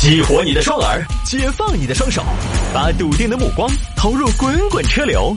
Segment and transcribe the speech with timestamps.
[0.00, 2.22] 激活你的双耳，解放你的双手，
[2.72, 5.36] 把笃定的目光投入滚滚车流。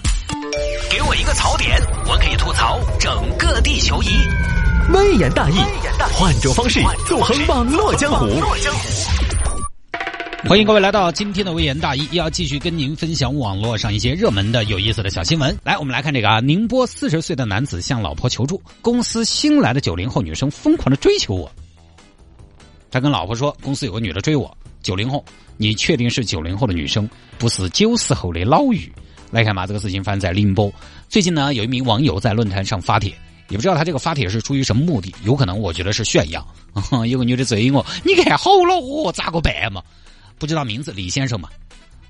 [0.88, 4.10] 给我一个槽点，我可以吐槽整个地球仪。
[4.94, 5.56] 微言大义，
[6.14, 8.40] 换种方式纵横网络江湖。
[10.48, 15.58] 欢迎各位来到今天的微言大义，要继续跟您分享网络上一些热门的、有意思的小新闻。
[15.64, 21.52] 来，我们来看这个啊，宁波四十岁的男子向老婆求助，公司新来的九零后女生疯狂的追求我。
[22.92, 25.24] 他跟老婆说，公司有个女的追我，九零后，
[25.56, 28.92] 你确定是九零后的女生，不是九十后的老妪？
[29.32, 30.72] 来看嘛，这个事情发生在宁波。
[31.08, 33.14] 最近呢，有一名网友在论坛上发帖，
[33.48, 36.46] 也不知道他这个发帖是出于什么目的，有可能我觉得是炫耀。
[37.08, 39.82] 有个女的追我，你看好了我，咋个办嘛？
[40.38, 41.48] 不知道名字李先生嘛？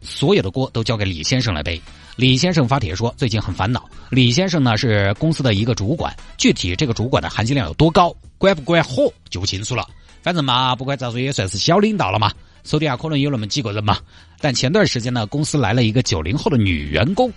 [0.01, 1.79] 所有的锅都交给李先生来背。
[2.15, 3.87] 李先生发帖说，最近很烦恼。
[4.09, 9.87] 李先生呢是公司的一个主管，具体这个主管的含金量有多高，管不管火就不清楚了。
[10.21, 12.31] 反正嘛，不管咋说也算是小领导了嘛，
[12.63, 13.97] 手底下可能有那么几个人嘛。
[14.39, 17.31] 但前段时间呢，公司来了一个九零后的女员工，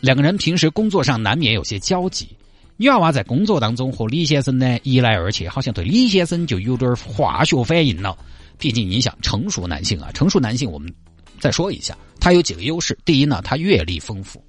[0.00, 2.28] 两个人平时工作上难免有些交集。
[2.76, 8.16] 女娃娃在工作当中和李先生呢一来二去，好像对李先生就有点化学反应了。
[8.56, 10.92] 毕竟你想，成熟男性啊，成熟男性我们
[11.40, 12.96] 再说一下，他有几个优势。
[13.04, 14.40] 第一呢，他阅历丰富，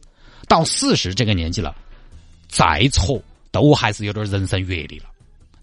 [0.47, 1.75] 到四十这个年纪了，
[2.47, 5.05] 再错都还是有点人生阅历了。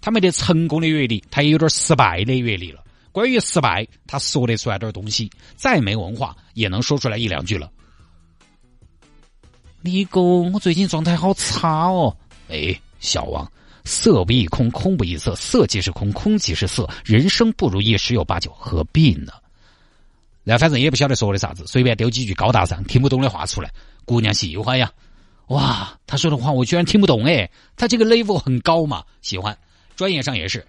[0.07, 2.81] 他没得成功的阅历，他也有点失败的阅历了。
[3.11, 7.69] 关于失败，他说得出来点东西，再没文化也能说出来一两句了。
[9.83, 12.17] 李哥，我最近状态好差哦。
[12.49, 13.51] 哎，小王，
[13.83, 16.89] 色不异空，空不异色，色即是空，空即是色。
[17.05, 19.33] 人生不如意十有八九，何必呢？
[20.45, 23.73] 那反正也不晓得说的啥子，随便丢几句高大上、听不懂的话出来，
[24.05, 24.89] 姑娘喜欢呀。
[25.49, 29.59] 哇，他说的话我居然听不懂哎，他这个 level 很高嘛，喜欢。
[29.97, 30.65] 专业上也是，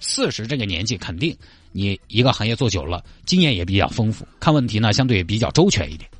[0.00, 1.34] 四十这个年纪，肯定
[1.72, 6.10] 你一个行业做久了，经验也比较丰富，看问题呢相对比较周全一点。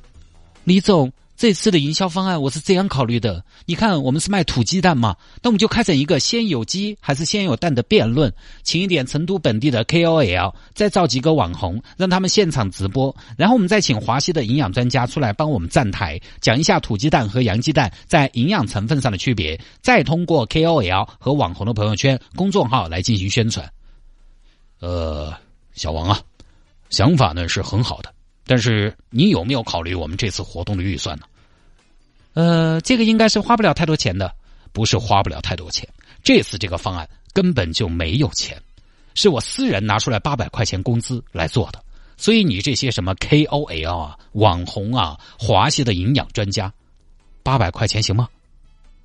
[0.63, 8.29] 李总，这次的营销方案我是这样考虑的，你看我们是卖土鸡蛋嘛，那我们就开展一个先有鸡还是先有蛋的辩论，
[8.61, 23.65] 请一点成都本地的 KOL，再造几个网红，让他们现场直播，然后我们再请华西的营养专家出来帮我们站台，讲一下土鸡蛋和洋鸡蛋在营养成分上的区别，再通过 KOL 和网红的朋友圈、公众号来进行宣传。
[24.81, 25.33] 呃，
[25.73, 26.19] 小王啊，
[26.89, 28.13] 想法呢是很好的。
[28.49, 31.25] 但是你有没有考虑我们这次活动的预算呢？
[32.33, 34.35] 呃，这个应该是花不了太多钱的，
[34.73, 35.87] 不是花不了太多钱。
[36.23, 38.59] 这次这个方案根本就没有钱，
[39.13, 41.79] 是我私人拿出来八百块钱工资来做的。
[42.17, 46.73] 所以你这些什么 KOL 啊、网红啊、华西的营养专家，
[47.43, 48.27] 八百块钱行吗？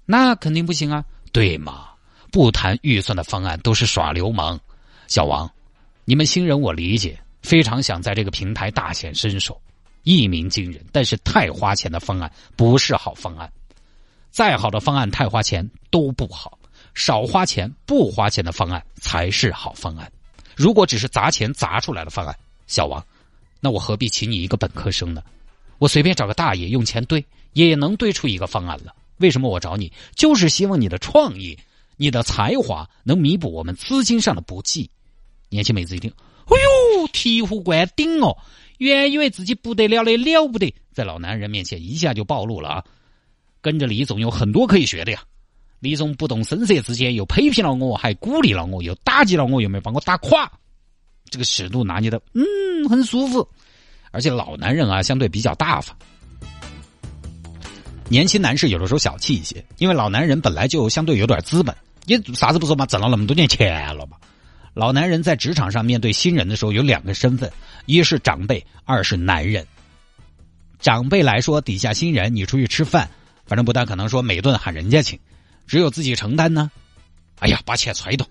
[0.07, 1.91] 那肯定不行啊，对吗？
[2.33, 4.59] 不谈预算的方案都是耍流氓。
[5.07, 5.51] 小王，
[6.07, 7.21] 你们新人我理解。
[7.45, 9.61] 非常想在这个平台大显身手，
[10.03, 13.53] 一鸣惊人，但是太花钱的方案不是好方案。
[14.31, 16.59] 再好的方案太花钱都不好，
[16.95, 20.11] 少花钱不花钱的方案才是好方案。
[20.57, 22.35] 如果只是砸钱砸出来的方案，
[22.67, 23.05] 小王，
[23.61, 25.23] 那我何必请你一个本科生呢？
[25.79, 27.23] 我随便找个大爷用钱堆
[27.53, 28.95] 也能堆出一个方案了。
[29.19, 29.93] 为什么我找你？
[30.15, 31.59] 就是希望你的创意、
[31.99, 34.89] 你的才华能弥补我们资金上的不济。
[35.51, 36.11] 年轻妹子一听。
[36.47, 38.37] 哎呦，醍醐灌顶哦！
[38.79, 42.85] 原以为自己不得了的了不得，在老男人面前一下就暴露了啊！
[43.63, 45.23] 跟着李总有很多可以学的呀。
[45.79, 50.51] 李总不动声色之间又批评了我，还鼓励了我，又打击了我，又没把我打垮。
[51.31, 53.49] 这个尺度拿捏的，嗯，很舒服。
[54.11, 55.97] 而且老男人啊，相对比较大方。
[58.09, 61.75] 年轻男士有的时候小气一些，因为老男人本来就相对有点资本，
[62.07, 64.17] 也啥子不说嘛，挣了那么多年钱了嘛。
[64.75, 67.51] 老男人在职场上面对新人的时候有两个身份，
[67.87, 69.65] 一是长辈，二是男人。
[70.81, 73.09] 长辈来说，底下新人你出去吃饭，
[73.47, 75.19] 反正不大可能说每顿喊人家请，
[75.67, 76.71] 只有自己承担呢。
[77.39, 78.27] 哎呀，把钱揣动。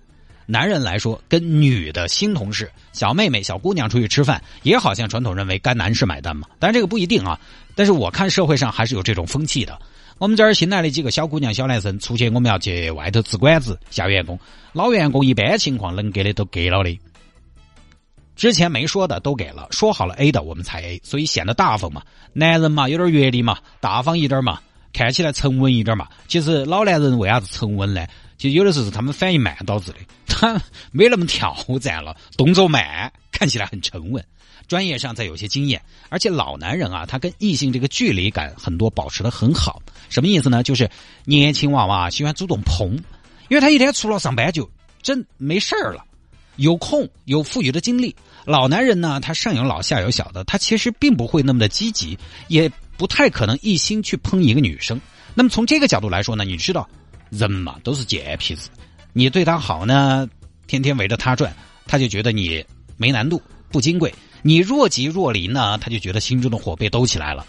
[0.46, 6.50] 男人来说，跟女的新同事、小妹妹、小姑娘出去吃饭，也好像传统认为该男士买单嘛。
[6.60, 7.40] 当然这个不一定啊，
[7.74, 9.80] 但是我看社会上还是有这种风气的。
[10.24, 14.40] 我们这儿新来的几个小姑娘、小男生出去，我们要去外头吃馆子下员工。
[14.72, 16.98] 老员工一般情况能给的都给了的，
[18.34, 22.02] 之前没说的都给了，说好了 A 的我们才 A，所以显得大方嘛。
[22.32, 24.62] 男人嘛，有点阅历嘛，大方一点嘛，
[24.94, 26.08] 看起来沉稳一点嘛。
[26.30, 28.08] 其实老男人为啥子沉稳呢？
[28.38, 30.58] 其实有的时候是他们反应慢导致的，他
[30.94, 34.24] 没那么挑战了，动作慢，看起来很沉稳。
[34.68, 39.82] 专业上再有些经验，而且老男人啊，他跟异性这个距离感很多保持的很好。
[40.10, 40.64] 什么意思呢？
[40.64, 40.90] 就是
[41.26, 42.94] 年轻娃娃喜欢主动碰，
[43.50, 44.70] 因为他一天除了上班就
[45.02, 46.04] 真没事儿了。
[46.58, 48.16] 有空有富余的精力。
[48.46, 52.16] 老男人呢，他上有老下有小的，他其实并不会那么的积极，
[52.48, 55.02] 也不太可能一心去碰一个女生。
[55.34, 56.88] 那么从这个角度来说呢，你知道，
[57.32, 58.70] 人嘛都是贱皮子，
[59.14, 60.30] 你对他好呢，
[60.68, 61.52] 天天围着他转，
[61.88, 62.64] 他就觉得你
[62.98, 64.12] 没难度、不金贵；
[64.44, 67.46] 你若即若离呢，他就觉得心中的火被兜起来了。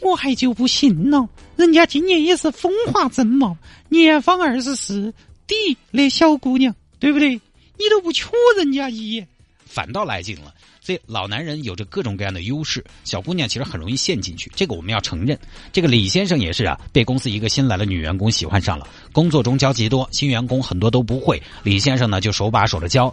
[0.00, 3.56] 我还就不信了，人家今年也是风华正茂，
[3.88, 5.12] 年方二十四，
[5.46, 5.54] 抵
[5.90, 7.30] 那小姑娘，对不对？
[7.30, 9.26] 你都不瞧人家一眼。
[9.64, 15.36] 反倒来劲了，所以老男人有着各种各样的优势，小姑娘其实很容易陷进去，这个我们要承认。
[15.72, 23.12] 这个李先生也是啊，被公司一个新来的女员工喜欢上了，工作中交集多，新员工很多都不会，李先生呢就手把手的教。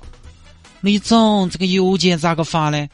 [0.82, 2.88] 李总，这个邮件咋个发呢？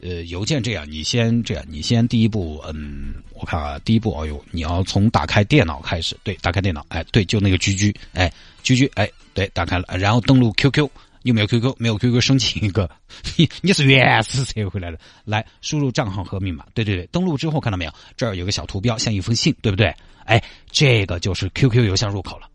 [0.00, 8.30] 呃，邮件这样，你先这样，你先第一步，嗯，我看啊，第一步，哎呦，你要从打开电脑开始，对，打开电脑，哎，对，就那个居居哎
[8.62, 10.88] 居居哎，对，打开了，然后登录 QQ。
[11.22, 11.74] 有没有 QQ？
[11.78, 12.90] 没有 QQ，申请一个。
[13.36, 16.66] 你 你是原始社会来的，来输入账号和密码。
[16.74, 17.94] 对对对，登录之后看到没有？
[18.14, 19.86] 这儿有个小图标，像一封信，对不对？
[20.26, 20.38] 哎，
[20.70, 22.46] 这个就是 QQ 邮箱入口了。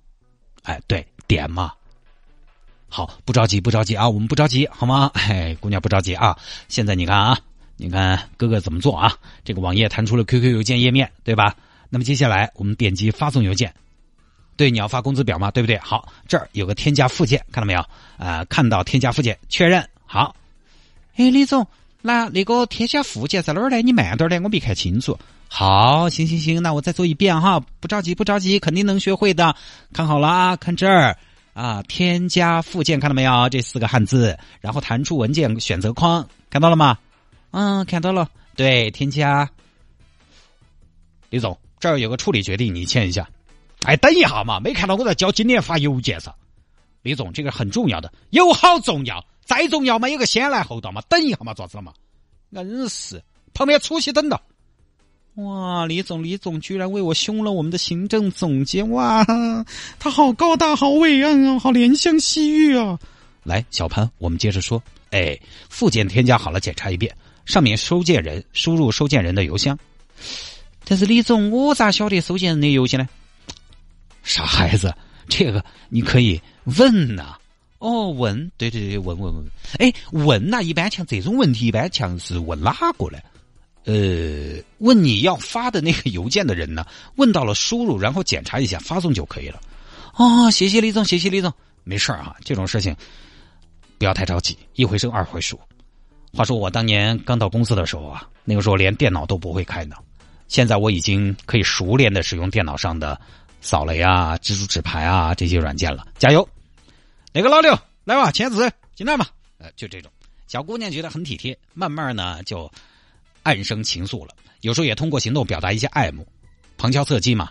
[0.61, 1.73] 哎，对，点嘛。
[2.89, 5.11] 好，不着急，不着急啊，我们不着急，好吗？
[5.15, 6.35] 哎，姑娘不着急啊。
[6.67, 7.39] 现在你看啊，
[7.77, 9.13] 你看哥哥怎么做啊？
[9.45, 11.55] 这个网页弹出了 QQ 邮件页面，对吧？
[11.89, 13.73] 那么接下来我们点击发送邮件。
[14.57, 15.77] 对，你要发工资表嘛，对不对？
[15.77, 17.85] 好，这儿有个添加附件，看到没有？
[18.17, 19.87] 啊，看到添加附件，确认。
[20.05, 20.35] 好，
[21.15, 21.65] 哎，李总，
[22.01, 23.81] 那那个添加附件在哪儿呢？
[23.81, 25.17] 你慢点儿的，我没看清楚。
[25.47, 29.55] 好，行行行，那我再做一遍哈，不着急，不着急，肯定能学会的。
[29.93, 31.17] 看好了啊，看这儿
[31.59, 33.49] 啊，添加附件，看到没有？
[33.49, 36.97] 这四个汉字，然后弹出文件选择框，看到了吗？
[37.51, 38.29] 嗯，看到了。
[38.55, 39.49] 对，添加。
[41.29, 43.29] 李总，这儿有个处理决定，你签一下。
[43.83, 46.33] 哎，等一下嘛，没看到我在交今年发邮件上。
[47.01, 51.91] 李总，这个很重要的，有好重要，再重要嘛，有个先来后到嘛，等一下嘛，咋子了嘛？
[52.51, 53.21] 硬是
[53.53, 54.41] 旁边出息等到。
[55.45, 59.25] 哇，李总，李总居然为我凶了我们的行政总监，哇，
[59.97, 62.99] 他好高大，好伟岸啊，好怜香惜玉啊！
[63.43, 64.81] 来，小潘，我们接着说。
[65.11, 65.39] 哎，
[65.69, 67.15] 附件添加好了，检查一遍，
[67.45, 69.77] 上面收件人输入收件人的邮箱。
[70.83, 73.07] 但是李总，我咋晓得收件人的邮箱呢？
[74.23, 74.93] 傻孩子，
[75.27, 76.39] 这个你可以
[76.77, 77.37] 问呐。
[77.79, 79.45] 哦，问，对对对，问问问。
[79.77, 83.17] 哎，问呐，一般像这种问题，一般像是问哪个呢？
[83.85, 86.85] 呃，问你要发的那个邮件的人呢？
[87.17, 89.59] 问到了，输入，然后检查一下，发送就可以了。
[90.15, 91.51] 哦，谢谢李总，谢谢李总。
[91.83, 92.95] 没事啊，这种事情
[93.97, 95.59] 不要太着急，一回生二回熟。
[96.33, 99.95] 话说我当年刚到公司的时候啊，那个时候连电脑都不会开呢。
[100.47, 103.19] 现在我已经可以熟练的使用电脑上的。
[103.61, 106.47] 扫雷啊，蜘蛛纸牌啊，这些软件了，加油！
[107.33, 109.27] 那个老刘，来吧，签字，进来吧。
[109.57, 110.09] 呃，就这种
[110.47, 112.71] 小姑娘觉得很体贴，慢慢呢就
[113.49, 114.35] 暗生情愫了。
[114.61, 116.27] 有时候也通过行动表达一些爱慕，
[116.77, 117.49] 旁敲侧击嘛。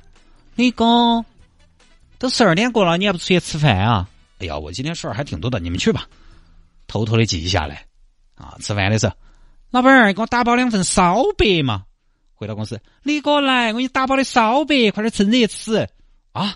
[0.54, 1.24] 李哥，
[2.18, 4.08] 都十二点过了，你还不出去吃饭啊？
[4.38, 6.06] 哎呀，我今天事儿还挺多的，你们去吧。
[6.86, 7.84] 偷偷的记下来
[8.36, 8.56] 啊。
[8.60, 9.14] 吃饭的时候，
[9.70, 11.82] 老板儿给我打包两份烧白嘛。
[12.34, 15.88] 回到公司，李哥来，我给你打包的烧白，快点趁热吃。
[16.32, 16.54] 啊！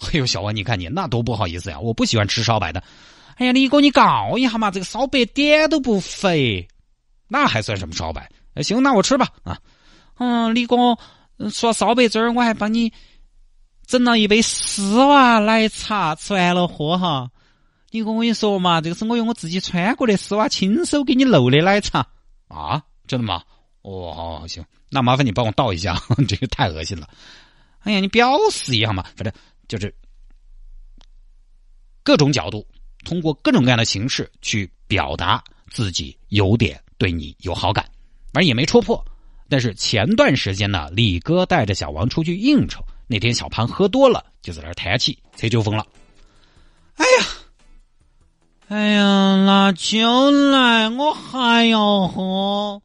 [0.00, 1.78] 哎呦，小王，你看你那多不好意思呀！
[1.78, 2.82] 我不喜欢吃烧白的。
[3.36, 6.66] 哎呀，李哥，你告一下嘛，这个烧白点都不肥，
[7.28, 8.28] 那还算什么烧白？
[8.54, 9.28] 哎，行，那我吃吧。
[9.42, 9.58] 啊，
[10.18, 10.98] 嗯，李哥，
[11.50, 12.92] 说烧白这儿，我还帮你
[13.86, 17.30] 整了一杯丝袜奶茶，吃完了喝哈。
[17.90, 22.06] 李哥，我跟你说嘛，这个是我用我自己穿过的丝袜亲手给你漏的奶茶。
[22.48, 23.42] 啊，真的吗？
[23.82, 27.08] 哦，行，那麻烦你帮我倒一下， 这个太恶心了。
[27.80, 29.32] 哎呀，你表示一下嘛，反正
[29.68, 29.94] 就是
[32.02, 32.66] 各种角度，
[33.04, 37.88] 通过各种各样的形式去表达自己有点对你有好感，
[38.32, 39.04] 反正也没戳破。
[39.48, 45.84] 但是前段时间呢，李哥带着小王出去应酬，那天小潘喝多了，就在那叹气，吹酒疯了。
[46.96, 47.26] 哎呀，
[48.68, 52.80] 哎呀，拿酒来，我还要喝。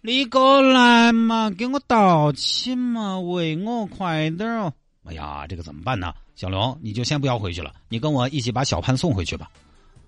[0.00, 4.72] 李哥来嘛，给我倒起嘛，喂我快点哦！
[5.04, 6.14] 哎呀，这个怎么办呢？
[6.34, 9.50] 小龙，你就先不要回去了，你跟我一起把小潘送回去吧。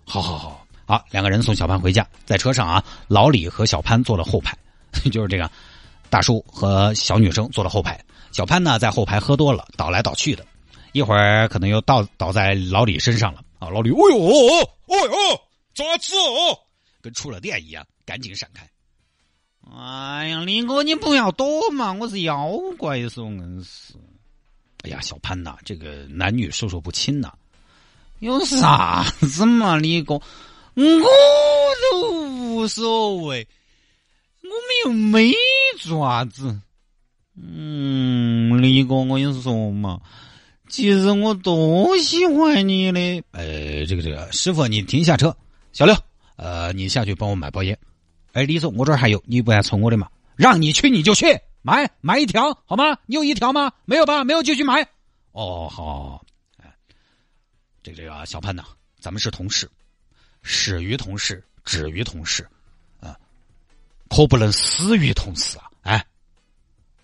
[0.04, 4.56] 好好好，好，两个人送小潘回家，在车上啊，老李和小潘坐了后排，
[5.10, 5.50] 就是这个
[6.08, 8.00] 大叔和小女生坐了后排，
[8.30, 10.46] 小潘呢在后排喝多了，倒来倒去的，
[10.92, 13.68] 一会儿可能又倒倒在老李身上了啊！
[13.68, 14.16] 老李，哎呦，
[14.86, 15.40] 哎呦，
[15.74, 16.56] 咋子哦？
[17.02, 18.68] 跟触了电一样，赶紧闪开。
[19.76, 21.92] 哎呀，李哥，你不要躲嘛！
[21.94, 23.94] 我是妖怪，说硬是。
[24.84, 27.32] 哎呀，小潘呐，这个男女授受不亲呐。
[28.20, 30.18] 有啥子嘛，李哥？
[30.76, 30.84] 我
[31.90, 33.48] 都无所谓，
[34.42, 35.32] 我们又没
[35.78, 36.60] 做啥子。
[37.34, 40.02] 嗯，李哥，我跟你说嘛，
[40.68, 43.24] 其实我多喜欢你的。
[43.32, 45.34] 呃，这个这个，师傅你停下车，
[45.72, 45.96] 小刘，
[46.36, 47.78] 呃，你下去帮我买包烟。
[48.32, 50.10] 哎，李总，我这儿还有，你不爱抽我的嘛？
[50.36, 52.98] 让你去你就去买，买一条好吗？
[53.06, 53.72] 你有一条吗？
[53.86, 54.24] 没有吧？
[54.24, 54.86] 没有就去买。
[55.32, 56.22] 哦，好。
[56.58, 56.70] 哎，
[57.82, 58.62] 这个这个小潘呐，
[59.00, 59.66] 咱们是同事。
[60.48, 62.48] 始于同事，止于同事，
[63.00, 63.18] 啊，
[64.08, 65.68] 可不能死于同事啊！
[65.82, 66.06] 哎，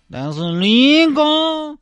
[0.09, 1.77] 但是李哥，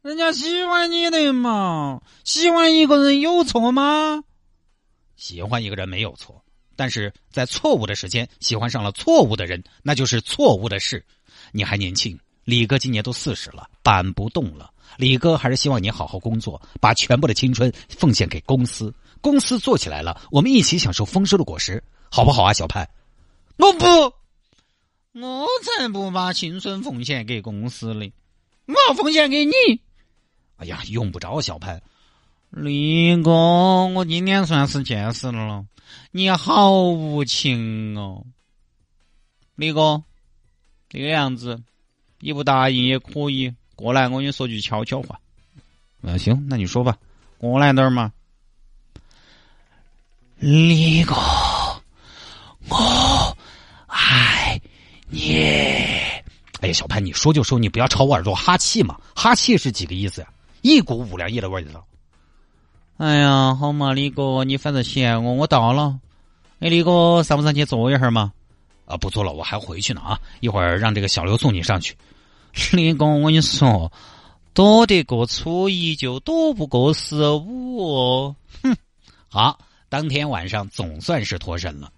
[0.00, 4.24] 人家喜欢你的嘛，喜欢一个人有错吗？
[5.14, 6.42] 喜欢一个人没有错，
[6.74, 11.04] 但是在错误的时间喜欢上了错误的人，那就是错误的事。
[11.52, 14.72] 你还年轻，李哥今年都四十了，搬不动了。
[14.96, 18.94] 李哥还是希望你好好工作，把全部的青春奉献给公司。
[19.26, 22.88] 公司做起来了，我们一起享受丰收的果实，好不好啊，小潘？
[23.56, 23.84] 我不，
[25.20, 28.12] 我才不把青春奉献给公司呢，
[28.66, 29.52] 我奉献给你。
[30.58, 31.82] 哎呀，用不着小潘。
[32.50, 33.32] 李哥，
[33.86, 35.66] 我今天算是见识了，
[36.12, 38.24] 你好无情哦。
[39.56, 40.04] 李哥，
[40.88, 41.60] 这个样子，
[42.20, 45.18] 你不答应也可以过来，我跟你说句悄悄话。
[46.02, 46.96] 嗯，行，那你说吧，
[47.38, 48.12] 过来点儿嘛。
[50.38, 51.14] 李哥，
[52.68, 53.36] 我
[53.86, 54.60] 爱
[55.08, 55.40] 你。
[56.60, 59.00] 哎呀，小潘，你说就说，你不要朝我耳朵哈气嘛！
[59.14, 60.28] 哈气是几个意思呀？
[60.60, 61.86] 一股五粮液的味道。
[62.98, 65.98] 哎呀，好嘛，李哥，你反正嫌我，我到了。
[66.58, 68.30] 哎，李哥，上不上去坐一会儿嘛？
[68.84, 70.20] 啊，不坐了，我还回去呢啊！
[70.40, 71.96] 一会儿让这个小刘送你上去。
[72.72, 73.90] 李哥，我跟你说，
[74.52, 78.34] 躲得过初一，就躲不过十五。
[78.62, 78.76] 哼，
[79.28, 79.58] 好。
[79.88, 81.92] 当天晚上总算是脱身了。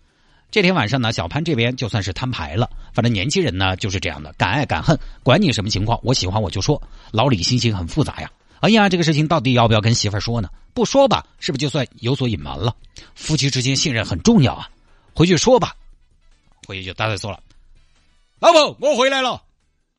[0.51, 2.71] 这天晚上呢，小潘这边就算是摊牌了。
[2.95, 6.81] 反正年轻人呢就是这样的，敢爱敢恨，管你什么情况，我喜欢我就说。
[7.13, 8.31] 老李心情很复杂呀。
[8.61, 10.49] 哎呀，这个事情到底要不要跟媳妇儿说呢？
[10.73, 12.75] 不说吧，是不是就算有所隐瞒了？
[13.15, 14.71] 夫妻之间信任很重要啊。
[15.15, 15.77] 回去说吧。
[16.67, 17.41] 回去就打算说了。
[18.39, 19.43] 老婆，我回来了。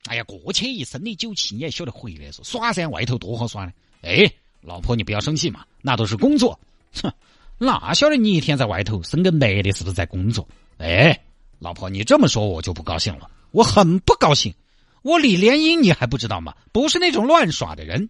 [0.07, 3.71] 哎呀，过去一身的酒气，你也晓得回来说耍噻，外头多好耍呢。
[4.01, 4.31] 哎，
[4.61, 6.59] 老婆你不要生气嘛，那都是工作。
[7.01, 7.11] 哼。
[7.59, 10.47] 哪晓得你一天在外头生个男的，是不是在工作？
[10.77, 11.19] 哎，
[11.59, 14.53] 老婆，你这么说我就不高兴了，我很不高兴。
[15.01, 16.53] 我李莲英你还不知道吗？
[16.71, 18.09] 不是那种乱耍的人。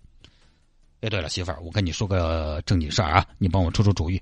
[1.01, 4.21] 哎，对了，媳妇儿，我跟你说个正经事儿啊，你帮我出出主意。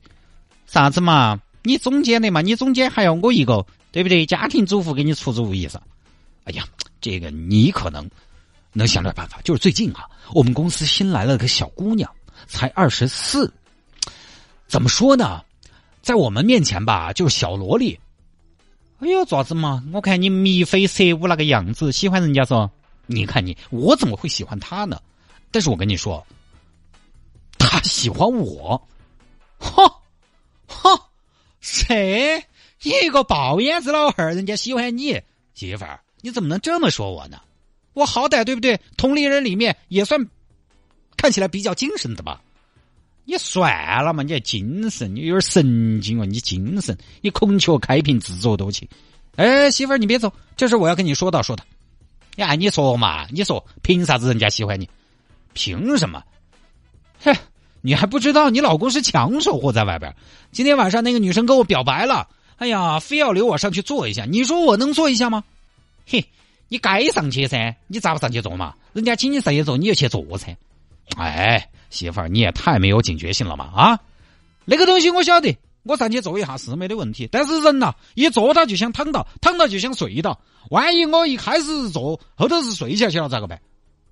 [0.65, 1.41] 啥子嘛？
[1.63, 2.41] 你中间的嘛？
[2.41, 4.25] 你中间还要我一个，对不对？
[4.25, 5.81] 家庭主妇给你出主意噻。
[6.45, 6.65] 哎呀，
[7.01, 8.09] 这个你可能
[8.73, 9.41] 能想点办法。
[9.43, 12.09] 就是最近啊，我们公司新来了个小姑娘，
[12.47, 13.53] 才二十四。
[14.67, 15.43] 怎么说呢，
[16.01, 17.99] 在我们面前吧，就是小萝莉。
[18.99, 22.69] 哎呦，爪子嘛，我看你眉飞色舞那个样子，喜欢人家说。
[23.09, 25.01] 你看你，我怎么会喜欢他呢？
[25.49, 26.27] 但是我跟你说，
[27.57, 28.85] 他喜欢我。
[29.59, 30.01] 哈，
[30.67, 31.09] 哈，
[31.61, 32.43] 谁？
[32.83, 35.21] 一个爆眼子老汉儿，人家喜欢你，
[35.53, 37.39] 媳妇儿，你怎么能这么说我呢？
[37.93, 38.79] 我好歹对不对？
[38.97, 40.27] 同龄人里面也算
[41.15, 42.41] 看起来比较精神的吧。
[43.29, 46.25] 你算了嘛，你还精神，你有点神经哦！
[46.25, 48.87] 你精神，你孔雀开屏，自作多情。
[49.35, 51.65] 哎，媳妇儿，你别走，这是我要跟你说道说道。
[52.37, 53.27] 呀，你说嘛？
[53.29, 54.89] 你说凭啥子人家喜欢你？
[55.51, 56.23] 凭什么？
[57.19, 57.35] 嘿，
[57.81, 60.15] 你还不知道你老公是抢手货在外边。
[60.53, 64.23] 今天晚上那个女生跟我表白了，哎呀，非要留我上去坐一下。
[64.23, 65.43] 你说我能坐一下吗？
[66.05, 66.23] 嘿，
[66.69, 68.73] 你该上去噻，你咋不上去坐嘛？
[68.93, 70.55] 人家请你上去坐，你就去坐噻。
[71.15, 71.69] 哎。
[71.89, 73.71] 媳妇儿，你也太没有警觉性了嘛！
[73.73, 73.99] 啊，
[74.65, 77.29] 那个东西我晓得，我上去坐一下是没得问题。
[77.31, 80.37] 但是人呐，一坐到就想躺到，躺到就想睡到。
[80.69, 83.57] 万一我一开始坐，后头是睡下去了咋个办？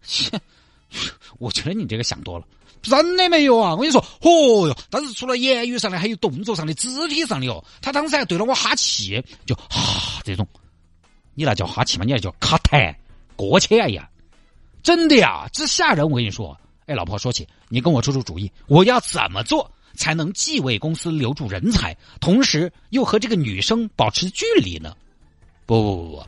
[0.04, 0.40] 切，
[1.38, 2.46] 我觉得你这个想多了，
[2.82, 3.72] 真的没有啊！
[3.72, 7.62] 我跟你说，嚯哟，但是除了言语上的，还有动作上的、肢体上的哦。
[7.82, 10.48] 他当时还对了我哈气，就哈这种，
[11.34, 12.06] 你那叫哈气吗？
[12.06, 12.96] 你那叫卡痰，
[13.36, 14.10] 过去哎呀！
[14.82, 16.10] 真的呀，这吓人！
[16.10, 16.58] 我跟你说。
[16.86, 24.96] 哎，老婆，说起你跟我出出主意，我要怎么做才能既为公司留住人才，同时又和这个女生保持距离呢？
[25.66, 26.24] 不不不不，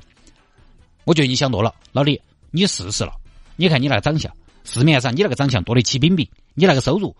[1.03, 3.13] 我觉得你想多了，老李，你试试了。
[3.55, 4.31] 你看你那个长相，
[4.63, 7.15] 市面上你那个长相多得起冰冰，你那个收入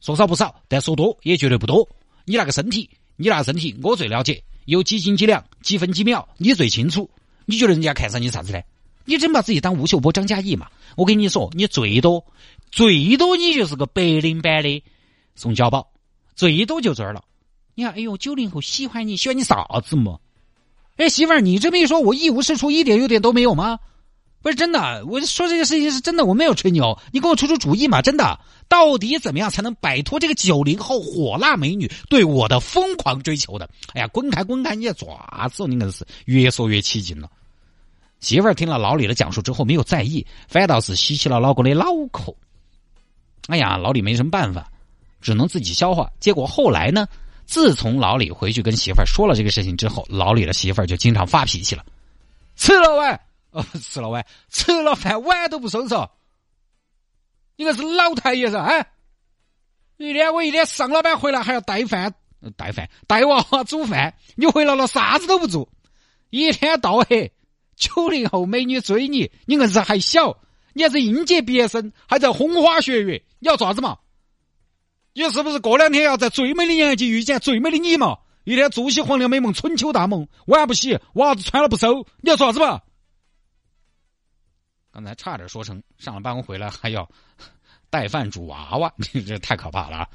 [0.00, 1.88] 说少不少，但说多也绝对不多。
[2.24, 7.08] 你那个身体，你那个身体我最了解，有几斤几两，几分几秒，你最清楚。
[7.44, 8.60] 你觉得人家看上你啥子呢？
[9.04, 10.68] 你真把自己当吴秀波、张嘉译嘛？
[10.96, 12.24] 我跟你说，你最多。
[12.70, 14.82] 最多你就是个白领版的
[15.34, 15.90] 宋小宝，
[16.34, 17.24] 最多就这儿了。
[17.74, 20.18] 你看，哎呦，九零后喜欢你，喜欢你啥子嘛？
[20.96, 23.78] 哎，媳妇儿，你这么一说，我一无是处，一点优点都没有吗？
[24.42, 28.00] 不是真的，我说这个事情是真的，我没有吹牛，你给我出出主意嘛！
[28.00, 33.68] 真的，到底怎么样才能摆脱这个九零后火辣美女对我的疯狂追求的？
[33.92, 34.74] 哎呀，滚开滚开！
[34.74, 37.30] 你爪子，你硬是越说越起劲了。
[38.20, 42.34] 媳妇儿听了老李的讲述之后，没有在意，反倒是吸起了老公的脑壳。
[43.50, 44.70] 哎呀，老李没什么办法，
[45.20, 46.10] 只能自己消化。
[46.20, 47.06] 结果后来呢？
[47.46, 51.84] 自从老李回去跟媳妇儿说了这个事情之后，老李的媳妇儿就经常发脾气了，
[52.54, 55.96] 吃了碗哦，吃了碗，吃了饭碗都不收拾，
[57.56, 58.62] 你个是老太爷噻？
[58.62, 58.86] 哎，
[59.96, 62.14] 一天我一天上了班回来还要带饭、
[62.56, 65.68] 带饭、带娃娃、煮饭，你回来了啥子都不做，
[66.30, 67.32] 一天到黑，
[67.74, 70.38] 九零后美女追你，你硬是还小，
[70.80, 73.98] 你还是应届毕业生，还在风花雪月，你要做啥子嘛？
[75.12, 78.16] 你是不是过两天要在最美的年纪遇见最美的你嘛？
[78.44, 82.80] 一天做起黄粱美梦，春秋大梦，碗不洗，袜子穿了不收，你要做啥子嘛？
[84.90, 87.06] 刚才差点说成上了班回来还要
[87.90, 88.90] 带饭煮娃娃，
[89.26, 90.08] 这太可怕了啊！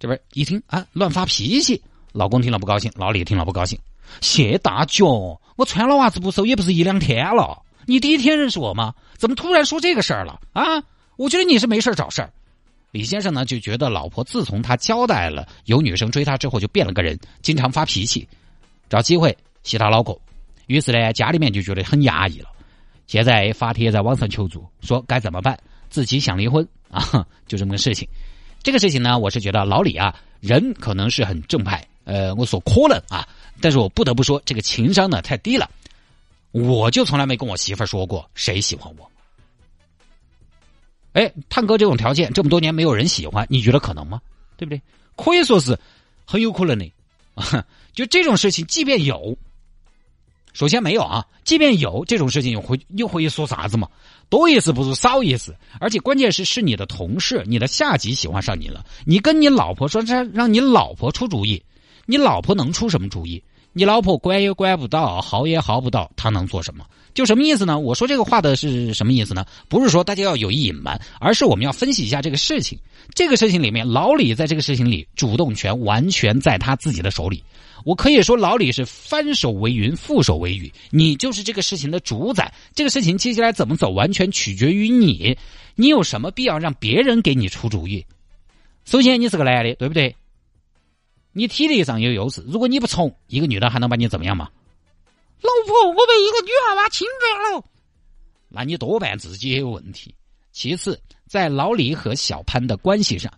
[0.00, 1.80] 这边一听啊，乱发脾气，
[2.12, 3.78] 老公听了不高兴，老李听了不高兴。
[4.20, 8.94] 谢大脚，我穿了袜子不收也不是一两天了，你第一天认识我吗？
[9.16, 10.62] 怎么突然说这个事儿了啊？
[11.16, 12.30] 我觉得你是没事找事儿。
[12.90, 18.28] 李先生呢就觉得老婆自从他交代了有女生追他之后就变了个人，经常发脾气，
[18.90, 20.14] 找机会洗他脑壳。
[20.66, 22.50] 于是呢，家里面就觉得很压抑了。
[23.06, 25.58] 现在发帖在网上求助，说该怎么办？
[25.88, 28.06] 自己想离婚 啊，就这么个事情。
[28.62, 33.26] 这个事情呢，我是觉得老李啊，人可能是很正派，呃，我所可能啊，
[33.62, 35.70] 但是我不得不说，这个情商呢太低了。
[36.66, 39.10] 我就从来没跟我媳妇说过谁喜欢我。
[41.12, 44.20] 哎，探哥这种条件这么多年没有人喜欢，你觉得可能吗？
[44.56, 44.80] 对不对？
[45.16, 45.78] 可以说是
[46.24, 46.92] 很有可能的。
[47.92, 49.36] 就这种事情，即便有，
[50.52, 53.88] 首先没有啊，即便有这种事情，又会又会说啥子嘛？
[54.28, 55.56] 多一事不如少一事。
[55.80, 61.62] 而且关键是，是你的同事、你的下级喜欢上你了，你跟你老婆说，让让你老婆出主意，
[62.06, 63.42] 你老婆能出什么主意？
[63.78, 66.84] 你老婆管也管不到，薅也薅不到，她能做什么？
[67.14, 67.78] 就什么意思呢？
[67.78, 69.46] 我说这个话的是什么意思呢？
[69.68, 72.76] 不是说大家要有意隐瞒，而是我们要分析一下这个事情。
[73.14, 77.40] 这个事情里面，老李在这个事情里主动权完全在他自己的手里。
[77.84, 80.72] 我可以说，老李是翻手为云，覆手为雨。
[80.90, 82.52] 你就是这个事情的主宰。
[82.74, 85.38] 这个事情接下来怎么走，完全取决于你。
[85.76, 88.04] 你有什么必要让别人给你出主意？
[88.84, 90.16] 首先，你是个男的，对不对？
[91.38, 94.48] 你体力上有优势，如果你不从，一个女的还能把你怎么样吗？
[95.40, 97.64] 老婆，我被一个女娃娃侵犯了，
[98.48, 100.12] 那你多半自己也有问题。
[100.50, 103.32] 其次，在老李和小潘的关系上，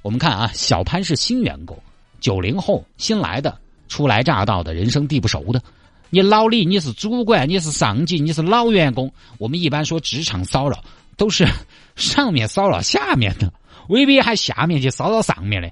[0.00, 1.78] 我们看啊，小潘是新员工，
[2.18, 5.62] 九零后新来的，初来乍到的，人生地不熟的。
[6.08, 9.12] 你老李，你是主管，你是上级，你是老员工。
[9.36, 10.82] 我们一般说职场骚扰，
[11.18, 11.46] 都是
[11.94, 13.52] 上面骚扰下面的，
[13.90, 15.70] 未必还下面去骚扰上面的。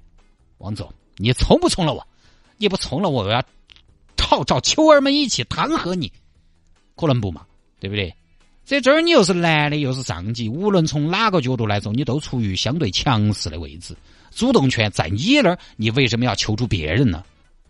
[0.58, 2.06] 王总，你从不从了我？
[2.58, 3.42] 你不从了我，我要。
[4.32, 6.10] 号召秋儿们一起弹劾你，
[6.96, 7.42] 可能不嘛？
[7.78, 8.14] 对不对？
[8.64, 13.94] 在这儿你又是男的，又是上级，无论从哪个角度来说，你都处于相对强势的位置，
[14.30, 17.22] 主动权在你那儿，你为什么要求助别人呢？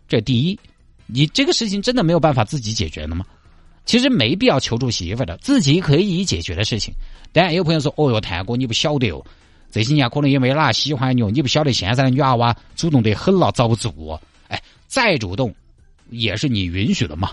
[0.07, 0.57] 这第一，
[1.05, 3.25] 你这个事情真的没有办法自己解决了吗？
[3.83, 6.93] 其实没必要求助媳妇的，自己可以解决的事情。
[7.33, 9.21] 当然，有朋友说：“哦哟，谭哥，你不晓得哦，
[9.73, 14.19] 这些年可能也没哪喜欢你哦，你不晓得现在的女娃娃主动得很了，遭不住。
[14.47, 15.51] 哎，再主动。
[16.11, 17.31] 也是你允许的嘛？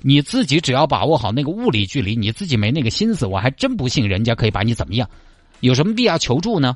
[0.00, 5.06] 你自己只要把握好那个物理距离，你自己没那个心思，我还真不信人家可以把你怎么样。
[5.60, 6.74] 有什么必要求助呢？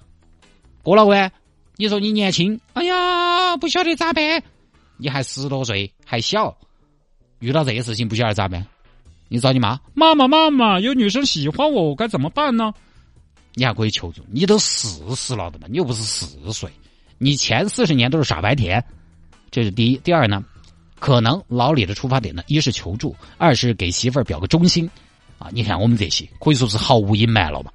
[0.82, 1.32] 郭老官，
[1.78, 4.42] 你说你年轻，哎呀，不晓得咋办？
[4.98, 6.54] 你还十多岁，还小，
[7.38, 8.66] 遇到这些事情不晓得咋办？
[9.28, 12.74] 你找你妈，妈妈，妈妈，有女生喜欢我，我该怎么办呢？
[13.54, 16.70] 你还可以求助，你都四十了的嘛，你又不是四岁，
[17.18, 18.82] 你前四十年都是傻白甜，
[19.50, 19.96] 这是第一。
[19.98, 20.42] 第二呢？
[20.98, 24.88] 可能老李的出发点呢，一是求助，二是给媳妇儿表个忠心，
[25.36, 27.72] 啊，你看我们这些可以说是毫无隐瞒了吧，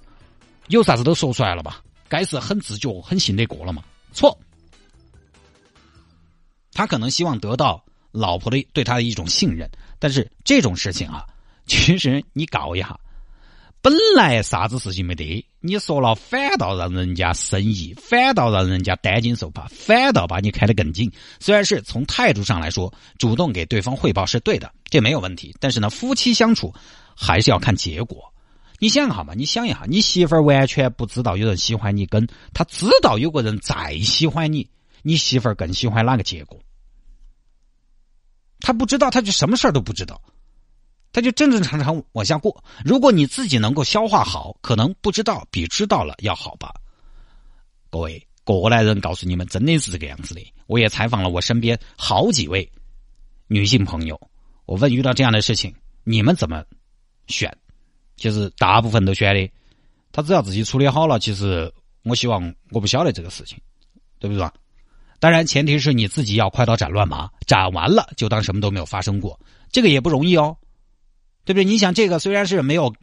[0.70, 3.84] 有啥子都说出来了吧，该是很自觉、很信得过了嘛？
[4.14, 4.40] 错，
[6.72, 11.26] 他可能希望得到老婆的对他的一种信任，但是这种事情啊，
[11.66, 12.98] 其实你搞一下。
[13.88, 21.10] 本来啥子事情没得，你说了反倒让人家生疑，反倒让人家担惊受怕，反倒把你看得更紧。
[21.40, 25.56] 虽然是从态度上来说，主动给对方汇报是对的，这没有问题。
[25.62, 26.74] 但是呢，夫妻相处
[27.16, 28.22] 还是要看结果。
[28.78, 29.34] 你想一哈嘛？
[29.34, 34.70] 你想一下，你媳妇儿完全不知道有人喜欢你，跟她知道有个人再喜欢你，
[35.02, 36.60] 你媳妇儿更喜欢哪个结果？
[38.60, 40.22] 他不知道，他就什么事儿都不知道，
[41.12, 42.64] 他就正正常常往下过。
[42.84, 46.74] 如果你自己能够消化好，可能不知道比知道了要好吧。
[47.90, 50.42] 各位，过来人告诉你们，真的是这个样子的。
[50.68, 52.70] 我也采访了我身边好几位
[53.48, 54.20] 女性朋友，
[54.66, 56.64] 我问遇到这样的事情，你们怎么
[57.28, 57.56] 选？
[58.18, 59.50] 其实大部分都选的，
[60.12, 61.72] 他只要自己处理好了，其实
[62.04, 63.58] 我希望我不晓得这个事情，
[64.20, 64.50] 对不对？
[65.20, 69.40] 当然，前提是你自己要快刀斩乱麻，斩完了就当什么都没有发生过，
[69.72, 70.56] 这个也不容易哦，
[71.48, 71.64] 对不对？
[71.64, 72.94] 你想，这个虽然是没有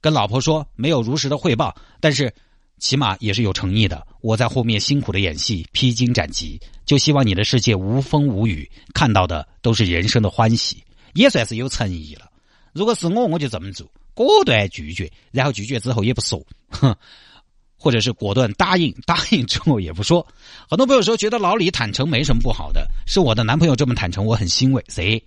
[0.00, 2.34] 跟老婆说，没有如实的汇报，但是
[2.78, 4.04] 起码也是有诚意的。
[4.20, 10.82] 我在后面辛苦的演戏，披荆斩棘，就希望你的世界无风无雨，看到的都是人生的欢喜，
[11.14, 12.28] 也算是有诚意了。
[12.72, 16.92] 如果是我，我就这么做，果断拒绝，然后拒绝之后也不说，哼。
[17.76, 20.24] 或者是果断答应，答应之后也不说。
[20.70, 24.80] 很多朋友说觉得老李坦诚没什么不好的，是我的男朋友这么坦诚，我很欣慰。
[24.86, 25.20] 谁？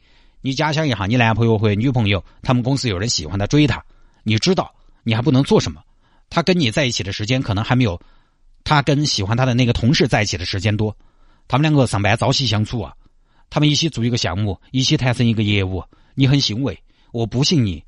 [0.46, 3.84] 你假想一下，你男朋友或女朋友，他们公司有人喜欢他追他，
[4.22, 4.72] 你知道
[5.04, 5.82] 你还不能做什么？
[6.30, 8.00] 他跟你在一起的时间可能还没有
[8.64, 10.96] 他跟喜欢他的那个同事在一起的时间多。
[11.48, 12.94] 他们两个上班朝夕相处啊，
[13.50, 16.80] 他们一起做一个项目，一起谈成一个业务，你很欣慰。
[17.12, 17.84] 我不信你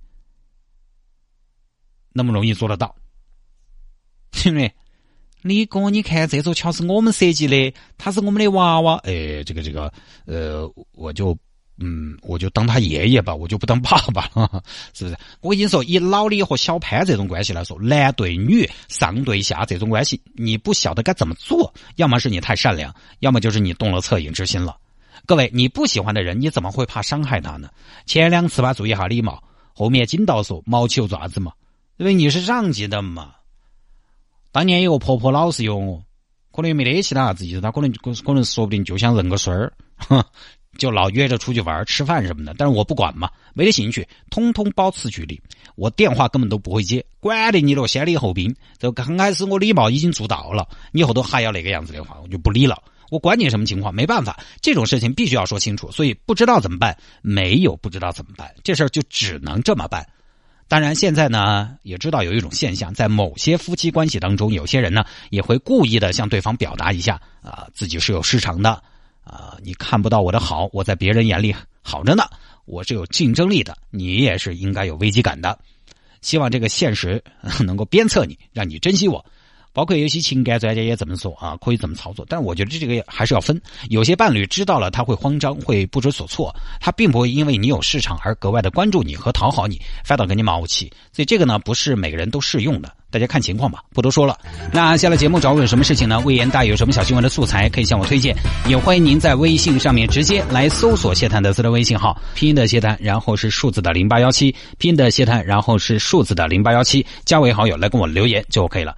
[2.11, 2.95] 那么容易做得到。
[4.45, 4.73] 因为？
[5.43, 8.95] 李哥，你看这座桥是我们设计的，他是我们的娃娃。
[9.03, 9.93] 哎，这个这个，
[10.25, 11.37] 呃，我就
[11.79, 14.63] 嗯，我就当他爷爷吧，我就不当爸爸了，
[14.93, 15.17] 是不是？
[15.41, 24.75] 我跟你说，以老李和小潘这种关系来说，男对女、上对下这种关系，你不晓得该怎么做，要么是你太善良，要么就是你动了恻隐之心了。
[25.25, 27.69] 各位，你不喜欢的人，你怎么会怕伤害他呢？
[28.05, 31.51] 前两次吧，注意下礼貌，后面紧到说毛球爪子嘛，
[31.97, 33.33] 因为你是上级的嘛。
[34.51, 36.03] 当年有个婆婆老是用，
[36.51, 39.73] 可能也没得其他啥子意思，她可能可能说不定就想认个孙儿，
[40.77, 42.53] 就老约着出去玩吃饭什么的。
[42.57, 45.39] 但是我不管嘛，没得兴趣，通通保持距离。
[45.75, 48.55] 我电话根本都不会接，管得你了，先礼后兵。
[48.77, 52.81] 这刚开始我礼貌已经做到了，你以后都还要那个样子的话，我就不理了。
[53.09, 55.91] 我管你什么情况，没办法，这种事情必须要说清楚。
[55.91, 60.05] 所以不知道怎么办，没有不知道怎么办，这事儿就只能这么办。
[60.67, 68.83] 当然，现在呢也知道有一种现象，在某些夫妻关系当中，有些人呢也会故意的向对方表达一下啊，自己是有市场的
[69.27, 72.23] 啊，你看不到我的好，我在别人眼里好着呢，
[72.65, 75.59] 我是有竞争力的，你也是应该有危机感的，
[76.21, 77.21] 希望这个现实
[77.65, 79.23] 能够鞭策你，让你珍惜我。
[79.77, 83.61] 包括有些情感专家也这么说啊，可以这么操作，但我觉得这个还是要分。
[83.89, 90.91] 有些伴侣知道了他会慌张，会不知所措，他并不会因为你有市场而格外的关注你和讨好你，反倒跟你冒气。
[91.13, 94.35] 所以这个呢，不是每个人都适用的，大家看情况吧，不多说了。
[94.73, 96.19] 那下了节目找我有什么事情呢？
[96.21, 98.35] 魏延大有什么小新闻的素材可以向我推荐，
[98.67, 108.95] 也欢迎您在微信上面直接来搜索谢探的私人微信号，拼音的谢探，然后是数字的零八幺七，拼音的谢探，然后是数字的零八幺七，加为好友来跟我留言就 OK 了。